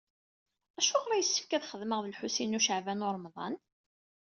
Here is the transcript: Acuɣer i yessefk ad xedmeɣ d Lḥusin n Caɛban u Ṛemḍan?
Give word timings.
Acuɣer 0.79 1.09
i 1.13 1.17
yessefk 1.19 1.51
ad 1.51 1.65
xedmeɣ 1.71 1.99
d 2.01 2.07
Lḥusin 2.13 2.55
n 2.57 2.63
Caɛban 2.65 3.05
u 3.07 3.09
Ṛemḍan? 3.15 3.55